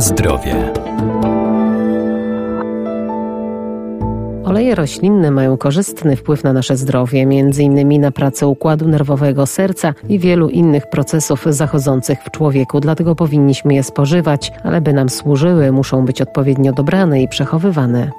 Zdrowie. 0.00 0.72
Oleje 4.44 4.74
roślinne 4.74 5.30
mają 5.30 5.56
korzystny 5.56 6.16
wpływ 6.16 6.44
na 6.44 6.52
nasze 6.52 6.76
zdrowie, 6.76 7.22
m.in. 7.22 8.00
na 8.00 8.10
pracę 8.10 8.46
układu 8.46 8.88
nerwowego 8.88 9.46
serca 9.46 9.94
i 10.08 10.18
wielu 10.18 10.48
innych 10.48 10.90
procesów 10.90 11.44
zachodzących 11.48 12.18
w 12.24 12.30
człowieku, 12.30 12.80
dlatego 12.80 13.14
powinniśmy 13.14 13.74
je 13.74 13.82
spożywać, 13.82 14.52
ale 14.64 14.80
by 14.80 14.92
nam 14.92 15.08
służyły, 15.08 15.72
muszą 15.72 16.04
być 16.04 16.22
odpowiednio 16.22 16.72
dobrane 16.72 17.22
i 17.22 17.28
przechowywane. 17.28 18.10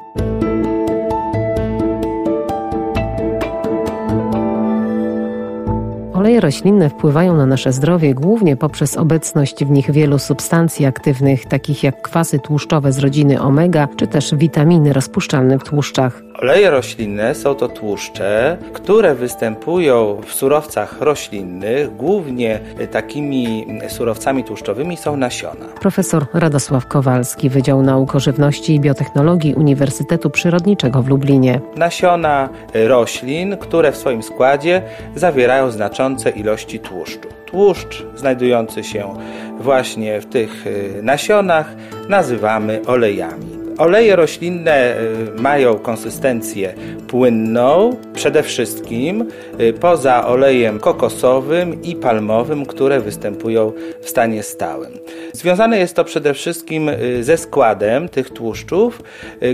Oleje 6.19 6.39
roślinne 6.39 6.89
wpływają 6.89 7.35
na 7.35 7.45
nasze 7.45 7.71
zdrowie 7.71 8.13
głównie 8.13 8.57
poprzez 8.57 8.97
obecność 8.97 9.65
w 9.65 9.69
nich 9.69 9.91
wielu 9.91 10.19
substancji 10.19 10.85
aktywnych, 10.85 11.45
takich 11.45 11.83
jak 11.83 12.01
kwasy 12.01 12.39
tłuszczowe 12.39 12.91
z 12.91 12.99
rodziny 12.99 13.41
omega, 13.41 13.87
czy 13.95 14.07
też 14.07 14.35
witaminy 14.35 14.93
rozpuszczalne 14.93 15.59
w 15.59 15.63
tłuszczach. 15.63 16.21
Oleje 16.41 16.69
roślinne 16.69 17.35
są 17.35 17.55
to 17.55 17.67
tłuszcze, 17.67 18.57
które 18.73 19.15
występują 19.15 20.21
w 20.25 20.33
surowcach 20.33 21.01
roślinnych. 21.01 21.95
Głównie 21.95 22.59
takimi 22.91 23.67
surowcami 23.87 24.43
tłuszczowymi 24.43 24.97
są 24.97 25.17
nasiona. 25.17 25.65
Profesor 25.81 26.25
Radosław 26.33 26.87
Kowalski, 26.87 27.49
Wydział 27.49 27.81
Nauk 27.81 28.15
o 28.15 28.19
Żywności 28.19 28.75
i 28.75 28.79
Biotechnologii 28.79 29.55
Uniwersytetu 29.55 30.29
Przyrodniczego 30.29 31.01
w 31.01 31.07
Lublinie. 31.07 31.61
Nasiona 31.75 32.49
roślin, 32.73 33.57
które 33.57 33.91
w 33.91 33.97
swoim 33.97 34.23
składzie 34.23 34.81
zawierają 35.15 35.71
znaczące 35.71 36.08
ilości 36.29 36.79
tłuszczu. 36.79 37.29
Tłuszcz 37.45 38.05
znajdujący 38.15 38.83
się 38.83 39.13
właśnie 39.59 40.21
w 40.21 40.25
tych 40.25 40.65
nasionach 41.01 41.75
nazywamy 42.09 42.81
olejami. 42.87 43.59
Oleje 43.77 44.15
roślinne 44.15 44.95
y, 45.37 45.41
mają 45.41 45.75
konsystencję 45.75 46.73
płynną, 47.07 47.97
przede 48.19 48.43
wszystkim 48.43 49.27
y, 49.59 49.73
poza 49.73 50.27
olejem 50.27 50.79
kokosowym 50.79 51.83
i 51.83 51.95
palmowym, 51.95 52.65
które 52.65 52.99
występują 52.99 53.71
w 54.01 54.09
stanie 54.09 54.43
stałym. 54.43 54.91
Związane 55.33 55.77
jest 55.79 55.95
to 55.95 56.03
przede 56.03 56.33
wszystkim 56.33 56.89
y, 56.89 57.23
ze 57.23 57.37
składem 57.37 58.09
tych 58.09 58.29
tłuszczów, 58.29 59.03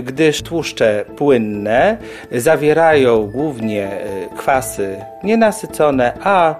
gdyż 0.02 0.42
tłuszcze 0.42 1.04
płynne 1.16 1.98
zawierają 2.32 3.26
głównie 3.26 3.90
kwasy 4.36 4.96
nienasycone, 5.24 6.12
a 6.22 6.54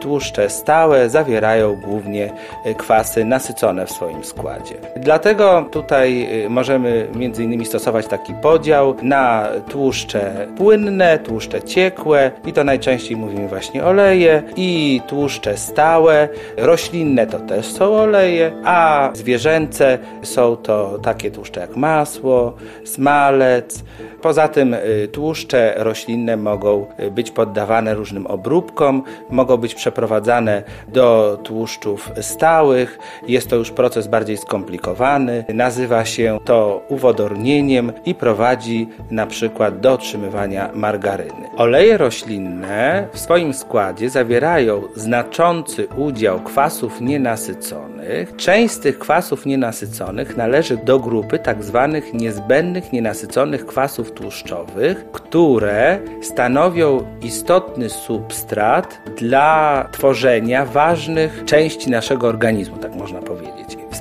tłuszcze 0.00 0.50
stałe 0.50 1.08
zawierają 1.10 1.76
głównie 1.84 2.32
kwasy 2.76 3.24
nasycone 3.24 3.86
w 3.86 3.90
swoim 3.90 4.24
składzie. 4.24 4.74
Dlatego 4.96 5.68
tutaj 5.70 6.28
możemy 6.48 7.08
między 7.14 7.44
innymi 7.44 7.66
stosować 7.66 8.06
taki 8.06 8.34
podział 8.34 8.96
na 9.02 9.48
tłuszcze 9.68 10.46
płynne, 10.56 11.18
tłuszcze 11.18 11.45
ciekłe 11.48 12.30
i 12.46 12.52
to 12.52 12.64
najczęściej 12.64 13.16
mówimy 13.16 13.48
właśnie 13.48 13.84
oleje 13.84 14.42
i 14.56 15.00
tłuszcze 15.08 15.56
stałe. 15.56 16.28
Roślinne 16.56 17.26
to 17.26 17.38
też 17.38 17.66
są 17.66 17.94
oleje, 17.94 18.52
a 18.64 19.10
zwierzęce 19.14 19.98
są 20.22 20.56
to 20.56 20.98
takie 21.02 21.30
tłuszcze 21.30 21.60
jak 21.60 21.76
masło, 21.76 22.52
smalec. 22.84 23.84
Poza 24.22 24.48
tym 24.48 24.74
y, 24.74 25.08
tłuszcze 25.12 25.74
roślinne 25.76 26.36
mogą 26.36 26.86
y, 27.00 27.10
być 27.10 27.30
poddawane 27.30 27.94
różnym 27.94 28.26
obróbkom, 28.26 29.02
mogą 29.30 29.56
być 29.56 29.74
przeprowadzane 29.74 30.62
do 30.88 31.38
tłuszczów 31.42 32.10
stałych. 32.20 32.98
Jest 33.28 33.50
to 33.50 33.56
już 33.56 33.70
proces 33.70 34.06
bardziej 34.06 34.36
skomplikowany. 34.36 35.44
Nazywa 35.54 36.04
się 36.04 36.38
to 36.44 36.82
uwodornieniem 36.88 37.92
i 38.06 38.14
prowadzi 38.14 38.88
na 39.10 39.26
przykład 39.26 39.80
do 39.80 39.92
otrzymywania 39.92 40.70
margaryny. 40.74 41.35
Oleje 41.56 41.98
roślinne 41.98 43.08
w 43.12 43.18
swoim 43.18 43.54
składzie 43.54 44.10
zawierają 44.10 44.82
znaczący 44.94 45.88
udział 45.96 46.40
kwasów 46.40 47.00
nienasyconych. 47.00 48.36
Część 48.36 48.74
z 48.74 48.80
tych 48.80 48.98
kwasów 48.98 49.46
nienasyconych 49.46 50.36
należy 50.36 50.76
do 50.76 50.98
grupy 50.98 51.38
tzw. 51.38 51.88
Tak 51.92 52.14
niezbędnych 52.14 52.92
nienasyconych 52.92 53.66
kwasów 53.66 54.12
tłuszczowych, 54.12 55.10
które 55.12 55.98
stanowią 56.22 57.04
istotny 57.22 57.88
substrat 57.88 59.00
dla 59.16 59.88
tworzenia 59.92 60.64
ważnych 60.64 61.42
części 61.44 61.90
naszego 61.90 62.28
organizmu, 62.28 62.76
tak 62.76 62.94
można 62.94 63.22
powiedzieć. 63.22 63.55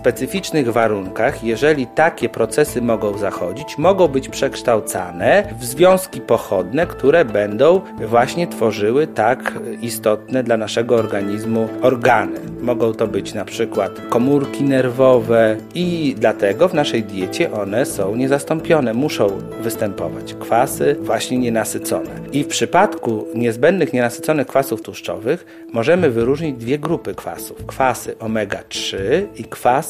Specyficznych 0.05 0.71
warunkach, 0.71 1.43
jeżeli 1.43 1.87
takie 1.87 2.29
procesy 2.29 2.81
mogą 2.81 3.17
zachodzić, 3.17 3.77
mogą 3.77 4.07
być 4.07 4.29
przekształcane 4.29 5.53
w 5.59 5.65
związki 5.65 6.21
pochodne, 6.21 6.87
które 6.87 7.25
będą 7.25 7.81
właśnie 8.07 8.47
tworzyły 8.47 9.07
tak 9.07 9.59
istotne 9.81 10.43
dla 10.43 10.57
naszego 10.57 10.95
organizmu 10.95 11.69
organy. 11.81 12.39
Mogą 12.61 12.93
to 12.93 13.07
być 13.07 13.33
na 13.33 13.45
przykład 13.45 14.01
komórki 14.09 14.63
nerwowe 14.63 15.57
i 15.75 16.15
dlatego 16.17 16.67
w 16.69 16.73
naszej 16.73 17.03
diecie 17.03 17.51
one 17.51 17.85
są 17.85 18.15
niezastąpione, 18.15 18.93
muszą 18.93 19.27
występować 19.61 20.33
kwasy 20.33 20.95
właśnie 20.99 21.37
nienasycone. 21.37 22.09
I 22.31 22.43
w 22.43 22.47
przypadku 22.47 23.27
niezbędnych 23.35 23.93
nienasyconych 23.93 24.47
kwasów 24.47 24.81
tłuszczowych 24.81 25.65
możemy 25.73 26.09
wyróżnić 26.09 26.55
dwie 26.55 26.79
grupy 26.79 27.15
kwasów: 27.15 27.65
kwasy 27.65 28.15
omega-3 28.19 28.97
i 29.35 29.43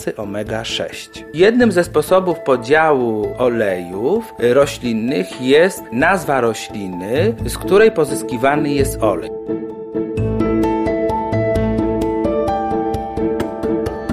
kwasy 0.06 0.14
omega-6. 0.14 1.24
Jednym 1.34 1.72
ze 1.72 1.84
sposobów 1.84 2.40
podziału 2.40 3.36
olejów 3.38 4.34
roślinnych 4.40 5.42
jest 5.42 5.84
nazwa 5.92 6.42
rośliny, 6.42 7.36
z 7.46 7.58
której 7.58 7.92
pozyskiwany 7.92 8.70
jest 8.70 9.04
olej. 9.04 9.30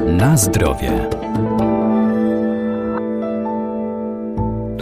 Na 0.07 0.37
zdrowie. 0.37 1.12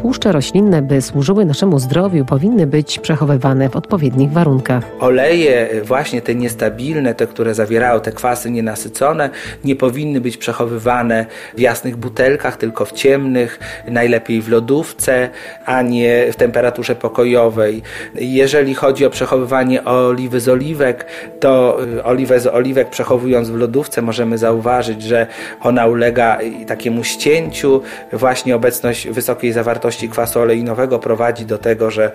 Tłuszcze 0.00 0.32
roślinne, 0.32 0.82
by 0.82 1.02
służyły 1.02 1.44
naszemu 1.44 1.78
zdrowiu, 1.78 2.24
powinny 2.24 2.66
być 2.66 2.98
przechowywane 2.98 3.68
w 3.68 3.76
odpowiednich 3.76 4.32
warunkach. 4.32 4.84
Oleje, 5.00 5.68
właśnie 5.84 6.22
te 6.22 6.34
niestabilne, 6.34 7.14
te, 7.14 7.26
które 7.26 7.54
zawierają 7.54 8.00
te 8.00 8.12
kwasy 8.12 8.50
nienasycone, 8.50 9.30
nie 9.64 9.76
powinny 9.76 10.20
być 10.20 10.36
przechowywane 10.36 11.26
w 11.56 11.60
jasnych 11.60 11.96
butelkach, 11.96 12.56
tylko 12.56 12.84
w 12.84 12.92
ciemnych, 12.92 13.60
najlepiej 13.88 14.42
w 14.42 14.48
lodówce, 14.48 15.28
a 15.66 15.82
nie 15.82 16.32
w 16.32 16.36
temperaturze 16.36 16.94
pokojowej. 16.94 17.82
Jeżeli 18.14 18.74
chodzi 18.74 19.06
o 19.06 19.10
przechowywanie 19.10 19.84
oliwy 19.84 20.40
z 20.40 20.48
oliwek, 20.48 21.06
to 21.40 21.78
y, 21.96 22.04
oliwę 22.04 22.40
z 22.40 22.46
oliwek 22.46 22.90
przechowując 22.90 23.50
w 23.50 23.56
lodówce 23.56 24.02
możemy 24.02 24.38
zauważyć, 24.38 25.02
że 25.02 25.26
ona 25.62 25.86
ulega 25.86 26.38
takiemu 26.66 27.04
ścięciu, 27.04 27.82
właśnie 28.12 28.56
obecność 28.56 29.08
wysokiej 29.08 29.52
zawartości 29.52 29.89
zawartości 29.90 30.08
kwasu 30.08 30.40
oleinowego 30.40 30.98
prowadzi 30.98 31.46
do 31.46 31.58
tego, 31.58 31.90
że 31.90 32.12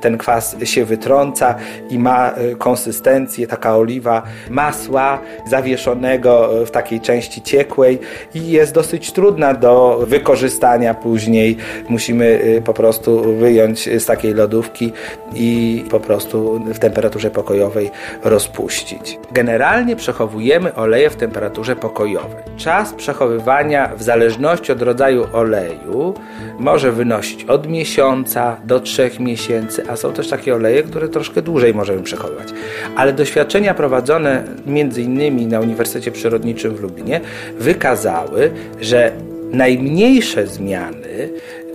ten 0.00 0.18
kwas 0.18 0.56
się 0.64 0.84
wytrąca 0.84 1.54
i 1.90 1.98
ma 1.98 2.32
y, 2.38 2.56
konsystencję, 2.56 3.46
taka 3.46 3.76
oliwa 3.76 4.22
masła 4.50 5.18
zawieszonego 5.46 6.50
w 6.66 6.70
takiej 6.70 7.00
części 7.00 7.42
ciekłej 7.42 7.98
i 8.34 8.50
jest 8.50 8.74
dosyć 8.74 9.12
trudna 9.12 9.54
do 9.54 10.04
wykorzystania 10.06 10.94
później. 10.94 11.56
Musimy 11.88 12.24
y, 12.24 12.62
po 12.64 12.74
prostu 12.74 13.34
wyjąć 13.38 13.88
z 13.98 14.06
takiej 14.06 14.34
lodówki 14.34 14.92
i 15.34 15.84
po 15.90 16.00
prostu 16.00 16.60
w 16.74 16.78
temperaturze 16.78 17.30
pokojowej 17.30 17.90
rozpuścić. 18.24 19.18
Generalnie 19.32 19.96
przechowujemy 19.96 20.74
oleje 20.74 21.10
w 21.10 21.16
temperaturze 21.16 21.76
pokojowej. 21.76 22.42
Czas 22.56 22.92
przechowywania 22.92 23.90
w 23.96 24.02
zależności 24.02 24.72
od 24.72 24.82
rodzaju 24.82 25.26
oleju 25.32 26.14
może 26.58 26.92
wynosić 26.92 27.11
wynosić 27.12 27.44
od 27.44 27.68
miesiąca 27.68 28.56
do 28.64 28.80
trzech 28.80 29.20
miesięcy, 29.20 29.82
a 29.88 29.96
są 29.96 30.12
też 30.12 30.28
takie 30.28 30.54
oleje, 30.54 30.82
które 30.82 31.08
troszkę 31.08 31.42
dłużej 31.42 31.74
możemy 31.74 32.02
przechowywać. 32.02 32.48
Ale 32.96 33.12
doświadczenia 33.12 33.74
prowadzone 33.74 34.44
innymi 34.96 35.46
na 35.46 35.60
Uniwersytecie 35.60 36.12
Przyrodniczym 36.12 36.74
w 36.74 36.80
Lublinie 36.80 37.20
wykazały, 37.58 38.50
że 38.80 39.12
najmniejsze 39.52 40.46
zmiany 40.46 41.28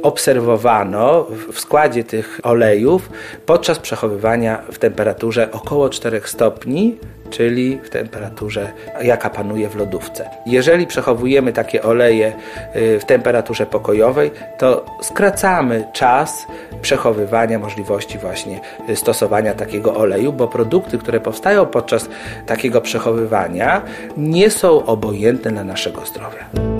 obserwowano 0.08 1.26
w 1.54 1.60
składzie 1.60 2.04
tych 2.04 2.40
olejów 2.44 3.10
podczas 3.46 3.80
przechowywania 3.80 4.62
w 4.72 4.80
temperaturze 4.80 5.52
około 5.52 5.90
4 5.90 6.22
stopni 6.26 6.98
czyli 7.30 7.80
w 7.84 7.90
temperaturze, 7.90 8.72
jaka 9.02 9.30
panuje 9.30 9.70
w 9.70 9.76
lodówce. 9.76 10.30
Jeżeli 10.46 10.88
przechowujemy 10.88 11.54
takie 11.54 11.84
oleje 11.84 12.34
y, 12.76 13.00
w 13.00 13.06
temperaturze 13.06 13.66
pokojowej, 13.66 14.32
to 14.58 14.86
skracamy 15.02 15.88
czas 15.94 16.48
przechowywania, 16.82 17.60
możliwości 17.60 18.18
właśnie 18.18 18.60
y, 18.90 18.96
stosowania 18.96 19.54
takiego 19.54 19.96
oleju, 19.96 20.34
bo 20.34 20.48
produkty, 20.48 20.98
które 20.98 21.20
powstają 21.20 21.66
podczas 21.66 22.10
takiego 22.46 22.82
przechowywania, 22.82 23.82
nie 24.18 24.50
są 24.50 24.86
obojętne 24.86 25.52
dla 25.52 25.64
naszego 25.64 26.06
zdrowia. 26.06 26.77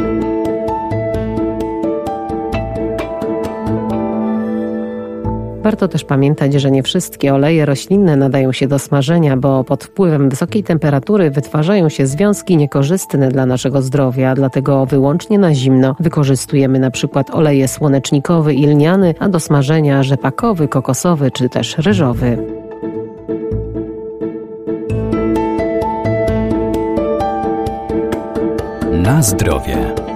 Warto 5.68 5.88
też 5.88 6.04
pamiętać, 6.04 6.54
że 6.54 6.72
nie 6.72 6.84
wszystkie 6.84 7.34
oleje 7.34 7.66
roślinne 7.66 8.16
nadają 8.16 8.52
się 8.52 8.68
do 8.68 8.80
smażenia, 8.80 9.38
bo 9.38 9.64
pod 9.64 9.84
wpływem 9.84 10.30
wysokiej 10.30 10.64
temperatury 10.64 11.32
wytwarzają 11.32 11.90
się 11.90 12.08
związki 12.08 12.58
niekorzystne 12.58 13.30
dla 13.30 13.46
naszego 13.46 13.82
zdrowia, 13.82 14.36
dlatego 14.36 14.86
wyłącznie 14.86 15.40
na 15.40 15.54
zimno 15.54 15.96
wykorzystujemy 16.00 16.80
na 16.80 16.92
przykład 16.92 17.30
oleje 17.30 17.68
słonecznikowy 17.68 18.54
i 18.54 18.66
lniany, 18.66 19.16
a 19.20 19.30
do 19.30 19.40
smażenia 19.40 20.04
rzepakowy, 20.04 20.68
kokosowy 20.68 21.32
czy 21.32 21.50
też 21.50 21.78
ryżowy. 21.78 22.38
Na 28.92 29.22
zdrowie. 29.22 30.07